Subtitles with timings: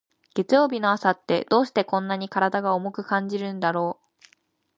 [0.33, 4.25] 月曜日の朝って、どうしてこんなに体が重く感じるんだろう。